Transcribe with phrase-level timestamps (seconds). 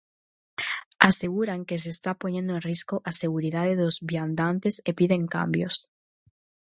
[1.09, 5.75] Aseguran que se está poñendo en risco a seguridade dos viandantes e piden cambios.